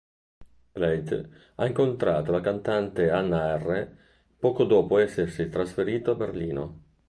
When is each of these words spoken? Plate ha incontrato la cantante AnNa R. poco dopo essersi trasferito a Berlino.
Plate 0.71 1.29
ha 1.57 1.67
incontrato 1.67 2.31
la 2.31 2.41
cantante 2.41 3.11
AnNa 3.11 3.55
R. 3.59 3.95
poco 4.39 4.63
dopo 4.63 4.97
essersi 4.97 5.47
trasferito 5.47 6.09
a 6.09 6.15
Berlino. 6.15 6.81